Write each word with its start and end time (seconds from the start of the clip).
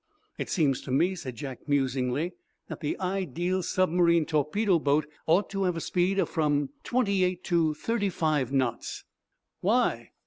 "It 0.39 0.49
seems 0.49 0.81
to 0.81 0.91
me," 0.91 1.13
said 1.13 1.35
Jack, 1.35 1.69
musingly, 1.69 2.31
"that 2.69 2.79
the 2.79 2.99
ideal 2.99 3.61
submarine 3.61 4.25
torpedo 4.25 4.79
boat 4.79 5.05
ought 5.27 5.47
to 5.51 5.65
have 5.65 5.77
a 5.77 5.79
speed 5.79 6.17
of 6.17 6.27
from 6.27 6.69
twenty 6.83 7.23
eight, 7.23 7.43
to 7.43 7.75
thirty 7.75 8.09
five 8.09 8.51
knots." 8.51 9.03
"Why?" 9.59 10.09